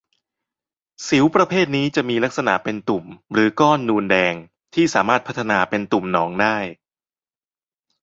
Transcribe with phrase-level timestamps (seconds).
[1.07, 4.33] สิวประเภทนี้จะมีลักษณะเป็นตุ่ม หรือก้อนนูนแดง
[4.73, 6.57] ที่สามารถพัฒนาเป็นตุ่มหนองได้